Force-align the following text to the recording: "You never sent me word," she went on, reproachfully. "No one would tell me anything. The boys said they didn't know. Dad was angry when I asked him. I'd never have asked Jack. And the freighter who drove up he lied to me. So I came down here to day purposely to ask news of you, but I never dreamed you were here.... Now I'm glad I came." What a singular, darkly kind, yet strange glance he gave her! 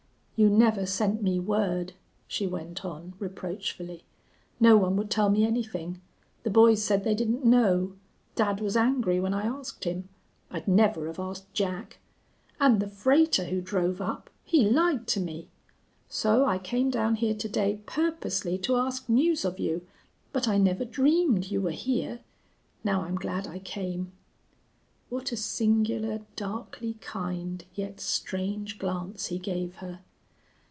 "You 0.37 0.49
never 0.49 0.87
sent 0.87 1.21
me 1.21 1.39
word," 1.39 1.93
she 2.27 2.47
went 2.47 2.83
on, 2.83 3.13
reproachfully. 3.19 4.03
"No 4.59 4.75
one 4.75 4.95
would 4.95 5.11
tell 5.11 5.29
me 5.29 5.45
anything. 5.45 6.01
The 6.41 6.49
boys 6.49 6.83
said 6.83 7.03
they 7.03 7.13
didn't 7.13 7.45
know. 7.45 7.93
Dad 8.33 8.59
was 8.59 8.75
angry 8.75 9.19
when 9.19 9.35
I 9.35 9.45
asked 9.45 9.83
him. 9.83 10.09
I'd 10.49 10.67
never 10.67 11.05
have 11.05 11.19
asked 11.19 11.53
Jack. 11.53 11.99
And 12.59 12.79
the 12.79 12.87
freighter 12.87 13.43
who 13.45 13.61
drove 13.61 14.01
up 14.01 14.31
he 14.43 14.67
lied 14.67 15.05
to 15.09 15.19
me. 15.19 15.49
So 16.09 16.43
I 16.43 16.57
came 16.57 16.89
down 16.89 17.17
here 17.17 17.35
to 17.35 17.47
day 17.47 17.79
purposely 17.85 18.57
to 18.63 18.77
ask 18.77 19.07
news 19.07 19.45
of 19.45 19.59
you, 19.59 19.85
but 20.33 20.47
I 20.47 20.57
never 20.57 20.85
dreamed 20.85 21.51
you 21.51 21.61
were 21.61 21.69
here.... 21.69 22.21
Now 22.83 23.03
I'm 23.03 23.13
glad 23.15 23.45
I 23.45 23.59
came." 23.59 24.11
What 25.09 25.31
a 25.31 25.37
singular, 25.37 26.21
darkly 26.35 26.95
kind, 26.95 27.63
yet 27.75 27.99
strange 28.01 28.79
glance 28.79 29.27
he 29.27 29.37
gave 29.37 29.75
her! 29.75 29.99